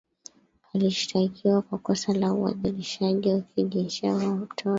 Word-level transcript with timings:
Alishtakiwa 0.73 1.61
kwa 1.61 1.77
kosa 1.77 2.13
la 2.13 2.33
udhalilishaji 2.33 3.29
wa 3.29 3.41
kijinsia 3.41 4.15
kwa 4.15 4.35
mtoto 4.35 4.69